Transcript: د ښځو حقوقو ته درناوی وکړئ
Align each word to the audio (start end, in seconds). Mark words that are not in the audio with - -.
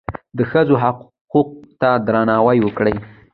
د 0.37 0.39
ښځو 0.51 0.75
حقوقو 0.83 1.41
ته 1.81 1.89
درناوی 2.05 2.57
وکړئ 2.61 2.95